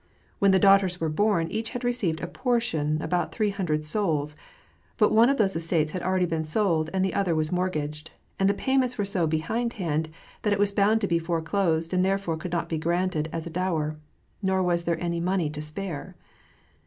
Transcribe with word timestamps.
When 0.39 0.49
the 0.49 0.57
daughters 0.57 0.99
were 0.99 1.09
born, 1.09 1.51
each 1.51 1.69
had 1.69 1.83
received 1.83 2.21
as 2.21 2.25
a 2.25 2.29
portion 2.29 2.99
about 3.03 3.31
three 3.31 3.51
hundred" 3.51 3.85
souls;" 3.85 4.35
but 4.97 5.11
one 5.11 5.29
of 5.29 5.37
these 5.37 5.55
estates 5.55 5.91
had 5.91 6.01
been 6.01 6.07
already 6.09 6.43
sold, 6.45 6.89
and 6.91 7.05
the 7.05 7.13
other 7.13 7.35
was 7.35 7.51
mortgaged, 7.51 8.09
and 8.39 8.49
the 8.49 8.55
payments 8.55 8.97
were 8.97 9.05
so 9.05 9.27
behind 9.27 9.73
hand 9.73 10.09
that 10.41 10.53
it 10.53 10.57
was 10.57 10.71
bound 10.71 11.01
to 11.01 11.07
be 11.07 11.19
foreclosed, 11.19 11.93
and 11.93 12.03
therefore 12.03 12.35
could 12.37 12.51
not 12.51 12.67
be 12.67 12.79
granted 12.79 13.29
as 13.31 13.45
a 13.45 13.51
dower. 13.51 13.95
Nor 14.41 14.63
was 14.63 14.85
there 14.85 14.99
any 14.99 15.19
money 15.19 15.51
to 15.51 15.61
spare. 15.61 16.15